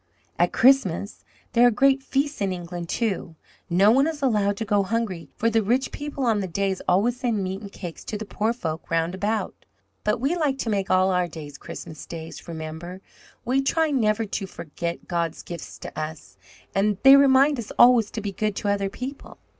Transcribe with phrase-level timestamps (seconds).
[0.39, 1.23] "At Christmas
[1.53, 3.35] there are great feasts in England, too.
[3.69, 7.19] No one is allowed to go hungry, for the rich people on the day always
[7.19, 9.53] send meat and cakes to the poor folk round about.
[10.03, 12.99] "But we like to make all our days Christmas days, Remember.
[13.45, 16.35] We try never to forget God's gifts to us,
[16.73, 19.37] and they remind us always to be good to other people."